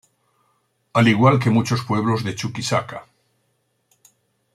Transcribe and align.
Al 0.93 1.07
igual 1.07 1.37
que 1.39 1.51
muchos 1.51 1.83
pueblos 1.85 2.23
de 2.23 2.33
Chuquisaca. 2.33 3.05